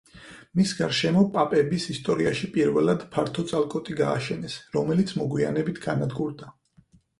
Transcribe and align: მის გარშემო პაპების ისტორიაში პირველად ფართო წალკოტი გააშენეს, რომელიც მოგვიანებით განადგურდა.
მის 0.59 0.69
გარშემო 0.77 1.21
პაპების 1.35 1.85
ისტორიაში 1.95 2.49
პირველად 2.55 3.05
ფართო 3.17 3.47
წალკოტი 3.53 3.99
გააშენეს, 4.01 4.59
რომელიც 4.81 5.15
მოგვიანებით 5.23 5.85
განადგურდა. 5.89 6.53